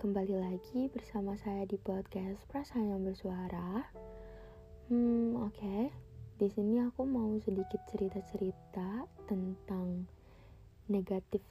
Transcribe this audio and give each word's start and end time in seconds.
kembali 0.00 0.32
lagi 0.32 0.88
bersama 0.96 1.36
saya 1.36 1.68
di 1.68 1.76
podcast 1.76 2.48
Perasaan 2.48 2.88
yang 2.88 3.04
Bersuara. 3.04 3.84
Hmm, 4.88 5.36
oke. 5.36 5.52
Okay. 5.52 5.92
Di 6.40 6.48
sini 6.48 6.80
aku 6.80 7.04
mau 7.04 7.36
sedikit 7.44 7.84
cerita-cerita 7.92 9.04
tentang 9.28 10.08
negative 10.88 11.44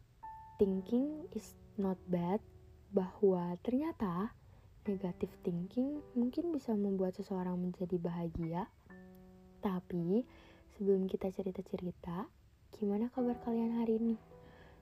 thinking 0.58 1.30
is 1.38 1.54
not 1.78 2.02
bad, 2.10 2.42
bahwa 2.90 3.54
ternyata 3.62 4.34
negative 4.90 5.30
thinking 5.46 6.02
mungkin 6.18 6.50
bisa 6.50 6.74
membuat 6.74 7.22
seseorang 7.22 7.54
menjadi 7.54 8.02
bahagia. 8.02 8.66
Tapi 9.62 10.26
sebelum 10.74 11.06
kita 11.06 11.30
cerita-cerita, 11.30 12.26
gimana 12.74 13.14
kabar 13.14 13.38
kalian 13.46 13.78
hari 13.78 14.02
ini? 14.02 14.18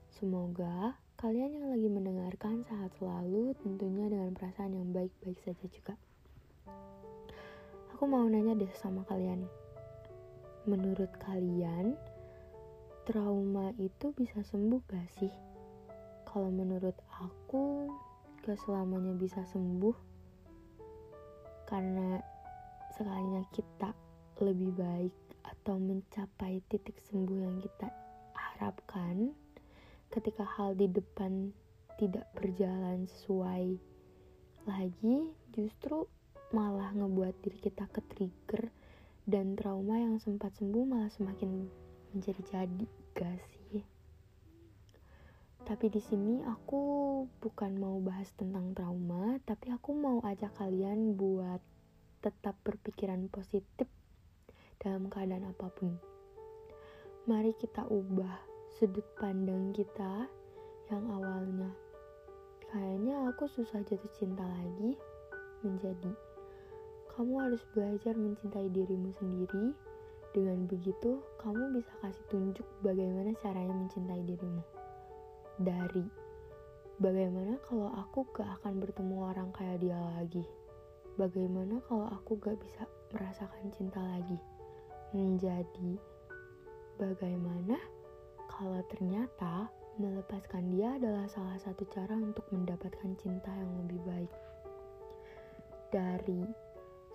Semoga 0.08 0.96
Kalian 1.18 1.50
yang 1.50 1.74
lagi 1.74 1.90
mendengarkan 1.90 2.62
sehat 2.62 2.94
selalu 2.94 3.50
tentunya 3.58 4.06
dengan 4.06 4.38
perasaan 4.38 4.70
yang 4.70 4.94
baik-baik 4.94 5.34
saja 5.42 5.66
juga. 5.66 5.98
Aku 7.90 8.06
mau 8.06 8.22
nanya 8.30 8.54
deh 8.54 8.70
sama 8.78 9.02
kalian. 9.02 9.42
Menurut 10.70 11.10
kalian, 11.18 11.98
trauma 13.02 13.74
itu 13.82 14.14
bisa 14.14 14.46
sembuh 14.46 14.78
gak 14.86 15.10
sih? 15.18 15.34
Kalau 16.22 16.54
menurut 16.54 16.94
aku, 17.10 17.90
gak 18.46 18.62
selamanya 18.62 19.10
bisa 19.18 19.42
sembuh. 19.42 19.98
Karena 21.66 22.22
sekalinya 22.94 23.42
kita 23.50 23.90
lebih 24.38 24.70
baik 24.70 25.14
atau 25.42 25.82
mencapai 25.82 26.62
titik 26.70 27.02
sembuh 27.10 27.42
yang 27.42 27.58
kita 27.58 27.90
harapkan, 28.38 29.34
ketika 30.08 30.44
hal 30.44 30.72
di 30.72 30.88
depan 30.88 31.52
tidak 32.00 32.24
berjalan 32.32 33.04
sesuai 33.10 33.76
lagi 34.64 35.16
justru 35.52 36.08
malah 36.52 36.92
ngebuat 36.96 37.34
diri 37.44 37.58
kita 37.60 37.84
ke 37.92 38.00
trigger 38.14 38.72
dan 39.28 39.52
trauma 39.52 40.00
yang 40.00 40.16
sempat 40.16 40.56
sembuh 40.56 40.84
malah 40.88 41.12
semakin 41.12 41.68
menjadi 42.16 42.42
jadi 42.48 42.86
gak 43.12 43.36
sih? 43.52 43.84
Tapi 45.68 45.86
di 45.92 46.00
sini 46.00 46.40
aku 46.48 46.80
bukan 47.44 47.76
mau 47.76 48.00
bahas 48.00 48.32
tentang 48.32 48.72
trauma 48.72 49.36
tapi 49.44 49.68
aku 49.68 49.92
mau 49.92 50.24
ajak 50.24 50.56
kalian 50.56 51.12
buat 51.12 51.60
tetap 52.24 52.56
berpikiran 52.64 53.28
positif 53.28 53.84
dalam 54.80 55.12
keadaan 55.12 55.52
apa 55.52 55.68
pun. 55.68 56.00
Mari 57.28 57.52
kita 57.60 57.84
ubah 57.84 58.57
sudut 58.76 59.04
pandang 59.16 59.72
kita 59.72 60.28
yang 60.92 61.04
awalnya. 61.08 61.72
Kayaknya 62.68 63.32
aku 63.32 63.48
susah 63.48 63.80
jatuh 63.80 64.12
cinta 64.12 64.44
lagi 64.44 64.92
menjadi. 65.64 66.12
Kamu 67.16 67.40
harus 67.40 67.64
belajar 67.72 68.12
mencintai 68.12 68.68
dirimu 68.68 69.10
sendiri. 69.16 69.72
Dengan 70.36 70.68
begitu 70.68 71.24
kamu 71.40 71.80
bisa 71.80 71.88
kasih 72.04 72.24
tunjuk 72.28 72.66
bagaimana 72.84 73.32
caranya 73.40 73.72
mencintai 73.72 74.22
dirimu. 74.28 74.60
Dari 75.56 76.04
bagaimana 77.00 77.56
kalau 77.64 77.88
aku 77.96 78.28
gak 78.36 78.60
akan 78.60 78.84
bertemu 78.84 79.16
orang 79.24 79.48
kayak 79.56 79.80
dia 79.80 79.96
lagi? 79.96 80.44
Bagaimana 81.16 81.80
kalau 81.88 82.06
aku 82.12 82.36
gak 82.38 82.60
bisa 82.60 82.84
merasakan 83.16 83.72
cinta 83.72 83.98
lagi? 83.98 84.36
Menjadi 85.16 85.96
bagaimana 87.00 87.80
kalau 88.58 88.82
ternyata 88.90 89.70
melepaskan 90.02 90.74
dia 90.74 90.98
adalah 90.98 91.30
salah 91.30 91.54
satu 91.62 91.86
cara 91.94 92.18
untuk 92.18 92.42
mendapatkan 92.50 93.14
cinta 93.14 93.54
yang 93.54 93.70
lebih 93.86 94.02
baik. 94.02 94.32
Dari 95.94 96.42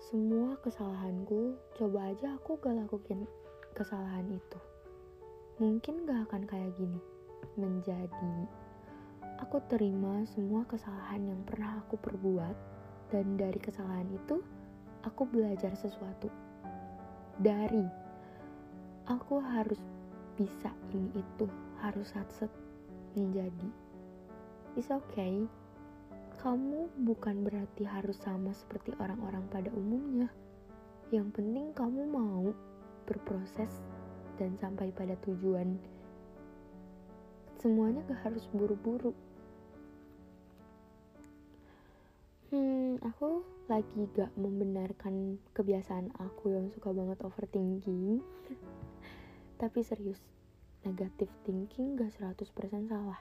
semua 0.08 0.56
kesalahanku, 0.64 1.52
coba 1.76 2.16
aja 2.16 2.40
aku 2.40 2.56
gak 2.64 2.72
lakuin 2.72 3.28
kesalahan 3.76 4.24
itu. 4.32 4.58
Mungkin 5.60 6.08
gak 6.08 6.32
akan 6.32 6.48
kayak 6.48 6.72
gini. 6.80 6.96
Menjadi 7.60 8.48
aku 9.36 9.60
terima 9.68 10.24
semua 10.32 10.64
kesalahan 10.64 11.28
yang 11.28 11.40
pernah 11.44 11.84
aku 11.84 12.00
perbuat 12.00 12.56
dan 13.12 13.36
dari 13.36 13.60
kesalahan 13.60 14.08
itu 14.16 14.40
aku 15.04 15.28
belajar 15.28 15.76
sesuatu. 15.76 16.32
Dari 17.36 17.84
aku 19.12 19.44
harus 19.44 19.80
bisa 20.34 20.70
ini 20.90 21.10
itu 21.14 21.46
harus 21.78 22.10
satset 22.10 22.50
menjadi. 23.14 23.70
It's 24.74 24.90
okay. 24.90 25.46
Kamu 26.42 26.90
bukan 27.06 27.46
berarti 27.46 27.86
harus 27.86 28.20
sama 28.20 28.52
seperti 28.52 28.92
orang-orang 29.00 29.46
pada 29.48 29.70
umumnya. 29.72 30.28
Yang 31.14 31.40
penting 31.40 31.72
kamu 31.72 32.10
mau 32.10 32.50
berproses 33.06 33.70
dan 34.36 34.58
sampai 34.58 34.90
pada 34.90 35.14
tujuan. 35.24 35.78
Semuanya 37.62 38.04
gak 38.10 38.28
harus 38.28 38.44
buru-buru. 38.52 39.14
Hmm 42.50 43.00
aku 43.00 43.40
lagi 43.70 44.04
gak 44.12 44.34
membenarkan 44.36 45.40
kebiasaan 45.56 46.12
aku 46.20 46.52
yang 46.52 46.68
suka 46.74 46.92
banget 46.92 47.18
overthinking 47.24 48.20
Tapi 49.54 49.80
serius, 49.86 50.18
negatif 50.82 51.30
thinking 51.46 51.94
gak 51.94 52.10
100% 52.18 52.90
salah. 52.90 53.20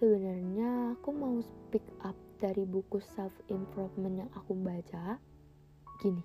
Sebenarnya 0.00 0.96
aku 0.96 1.12
mau 1.12 1.36
speak 1.40 1.84
up 2.00 2.16
dari 2.40 2.64
buku 2.64 3.04
self 3.04 3.32
improvement 3.52 4.24
yang 4.24 4.30
aku 4.32 4.56
baca. 4.56 5.20
Gini. 6.00 6.24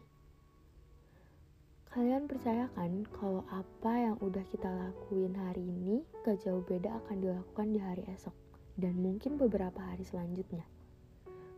Kalian 1.92 2.28
percaya 2.28 2.68
kan 2.76 3.08
kalau 3.16 3.48
apa 3.52 3.92
yang 3.96 4.16
udah 4.20 4.44
kita 4.52 4.68
lakuin 4.68 5.32
hari 5.32 5.64
ini 5.64 6.04
gak 6.28 6.44
jauh 6.44 6.64
beda 6.64 6.92
akan 7.04 7.24
dilakukan 7.24 7.68
di 7.72 7.80
hari 7.80 8.04
esok 8.12 8.36
dan 8.76 9.00
mungkin 9.00 9.40
beberapa 9.40 9.80
hari 9.80 10.04
selanjutnya. 10.04 10.68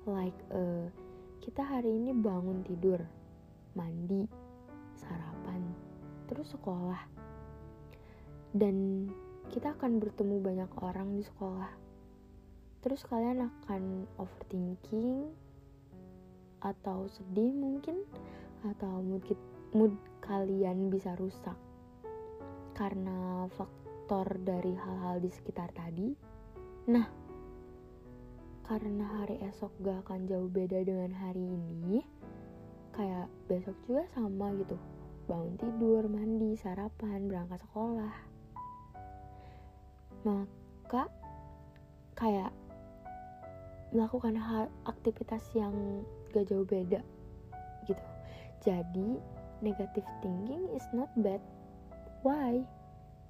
Like 0.05 0.37
uh, 0.53 0.89
kita 1.41 1.65
hari 1.65 1.97
ini 1.97 2.13
bangun 2.13 2.61
tidur, 2.65 3.01
mandi, 3.73 4.29
sarapan, 4.93 5.36
terus 6.27 6.51
sekolah. 6.53 7.01
Dan 8.51 9.07
kita 9.47 9.73
akan 9.79 10.03
bertemu 10.03 10.43
banyak 10.43 10.71
orang 10.83 11.15
di 11.15 11.23
sekolah. 11.23 11.71
Terus 12.83 13.01
kalian 13.07 13.47
akan 13.47 14.05
overthinking 14.19 15.31
atau 16.61 17.07
sedih 17.07 17.55
mungkin 17.55 18.03
atau 18.65 18.99
mood, 18.99 19.23
mood 19.71 19.93
kalian 20.19 20.91
bisa 20.91 21.15
rusak 21.15 21.55
karena 22.75 23.49
faktor 23.55 24.37
dari 24.43 24.75
hal-hal 24.77 25.17
di 25.23 25.31
sekitar 25.31 25.73
tadi. 25.73 26.13
Nah, 26.91 27.07
karena 28.67 29.05
hari 29.23 29.41
esok 29.47 29.73
gak 29.81 30.05
akan 30.05 30.29
jauh 30.29 30.51
beda 30.51 30.83
dengan 30.85 31.11
hari 31.15 31.41
ini, 31.41 32.05
kayak 32.93 33.31
besok 33.49 33.75
juga 33.87 34.05
sama 34.13 34.53
gitu 34.59 34.77
bangun 35.27 35.59
tidur, 35.59 36.07
mandi, 36.07 36.55
sarapan, 36.55 37.27
berangkat 37.27 37.59
sekolah. 37.67 38.15
Maka 40.23 41.11
kayak 42.15 42.51
melakukan 43.91 44.35
hal 44.35 44.71
aktivitas 44.87 45.43
yang 45.55 46.03
gak 46.31 46.47
jauh 46.47 46.67
beda 46.67 47.03
gitu. 47.87 48.05
Jadi 48.63 49.19
negative 49.63 50.07
thinking 50.23 50.67
is 50.75 50.83
not 50.91 51.11
bad. 51.19 51.39
Why? 52.23 52.63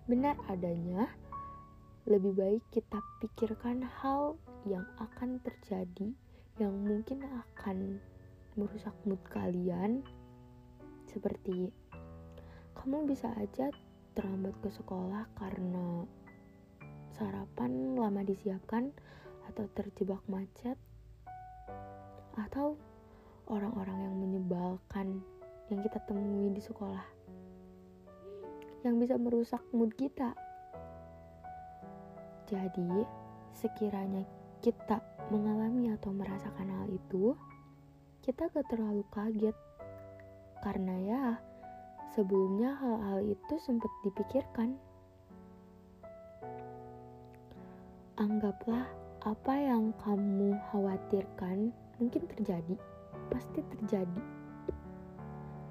Benar 0.08 0.40
adanya 0.48 1.12
lebih 2.08 2.40
baik 2.40 2.64
kita 2.72 3.04
pikirkan 3.20 3.84
hal 3.84 4.40
yang 4.64 4.88
akan 4.96 5.44
terjadi 5.44 6.16
yang 6.58 6.74
mungkin 6.74 7.20
akan 7.28 8.00
merusak 8.56 8.96
mood 9.04 9.20
kalian 9.28 10.02
seperti 11.12 11.70
kamu 12.88 13.04
bisa 13.04 13.28
aja 13.36 13.68
terlambat 14.16 14.56
ke 14.64 14.72
sekolah 14.72 15.28
karena 15.36 16.08
sarapan 17.20 18.00
lama 18.00 18.24
disiapkan 18.24 18.96
atau 19.52 19.68
terjebak 19.76 20.24
macet 20.32 20.80
atau 22.40 22.80
orang-orang 23.52 24.08
yang 24.08 24.16
menyebalkan 24.16 25.20
yang 25.68 25.84
kita 25.84 26.00
temui 26.08 26.48
di 26.56 26.64
sekolah 26.64 27.04
yang 28.88 28.96
bisa 29.04 29.20
merusak 29.20 29.60
mood 29.76 29.92
kita. 30.00 30.32
Jadi, 32.48 33.04
sekiranya 33.52 34.24
kita 34.64 35.04
mengalami 35.28 35.92
atau 35.92 36.16
merasakan 36.16 36.72
hal 36.72 36.88
itu, 36.88 37.36
kita 38.24 38.48
gak 38.48 38.72
terlalu 38.72 39.04
kaget 39.12 39.60
karena 40.64 40.96
ya 41.04 41.24
Sebelumnya 42.18 42.74
hal-hal 42.82 43.30
itu 43.30 43.62
sempat 43.62 43.94
dipikirkan. 44.02 44.74
Anggaplah 48.18 48.90
apa 49.22 49.54
yang 49.54 49.94
kamu 50.02 50.58
khawatirkan 50.74 51.70
mungkin 52.02 52.26
terjadi, 52.26 52.74
pasti 53.30 53.62
terjadi. 53.70 54.22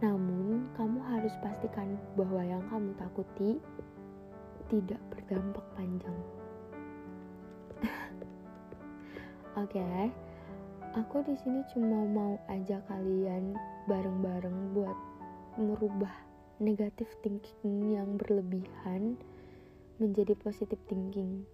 Namun, 0.07 0.71
kamu 0.79 1.03
harus 1.11 1.35
pastikan 1.43 1.99
bahwa 2.15 2.39
yang 2.47 2.63
kamu 2.71 2.95
takuti 2.95 3.59
tidak 4.71 5.03
berdampak 5.11 5.67
panjang. 5.75 6.19
Oke, 9.67 9.83
okay. 9.83 10.15
aku 10.95 11.27
di 11.27 11.35
sini 11.43 11.67
cuma 11.75 12.07
mau 12.07 12.39
ajak 12.47 12.87
kalian 12.87 13.59
bareng-bareng 13.91 14.79
buat 14.79 14.95
merubah 15.59 16.36
negatif 16.57 17.09
thinking 17.21 17.97
yang 17.97 18.17
berlebihan 18.17 19.21
menjadi 20.01 20.33
positif 20.41 20.81
thinking. 20.89 21.45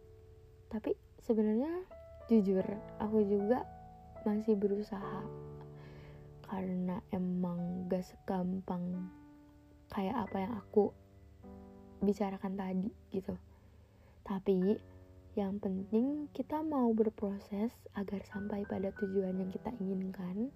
Tapi 0.70 0.94
sebenarnya 1.22 1.82
jujur 2.30 2.64
aku 3.02 3.22
juga 3.26 3.66
masih 4.22 4.54
berusaha 4.54 5.26
karena 6.46 7.02
emang 7.10 7.88
gak 7.90 8.06
segampang 8.06 9.08
kayak 9.90 10.28
apa 10.28 10.36
yang 10.38 10.52
aku 10.54 10.92
bicarakan 12.02 12.54
tadi 12.58 12.88
gitu. 13.10 13.34
Tapi 14.22 14.78
yang 15.32 15.56
penting 15.58 16.28
kita 16.36 16.60
mau 16.60 16.92
berproses 16.92 17.72
agar 17.96 18.20
sampai 18.28 18.68
pada 18.68 18.92
tujuan 19.00 19.32
yang 19.40 19.50
kita 19.50 19.72
inginkan. 19.80 20.52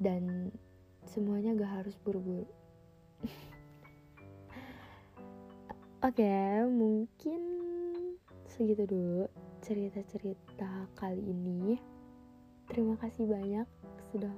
Dan 0.00 0.48
semuanya 1.08 1.56
gak 1.56 1.84
harus 1.84 1.96
buru-buru. 2.00 2.48
Oke, 6.04 6.20
okay, 6.20 6.64
mungkin 6.68 7.40
segitu 8.48 8.84
dulu 8.88 9.28
cerita-cerita 9.60 10.88
kali 10.96 11.20
ini. 11.20 11.76
Terima 12.68 12.96
kasih 13.00 13.28
banyak 13.28 13.66
sudah 14.12 14.32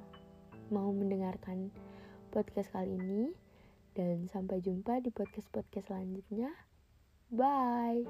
mau 0.72 0.90
mendengarkan 0.90 1.70
podcast 2.32 2.72
kali 2.72 2.96
ini 2.96 3.30
dan 3.92 4.24
sampai 4.28 4.64
jumpa 4.64 5.04
di 5.04 5.12
podcast-podcast 5.12 5.92
selanjutnya. 5.92 6.50
Bye. 7.32 8.08